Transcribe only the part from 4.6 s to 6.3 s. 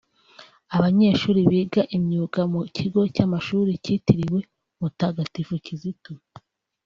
Mutagatifu Kizito